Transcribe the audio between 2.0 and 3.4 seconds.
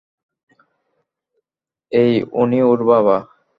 এই, উনি ওর বাবা।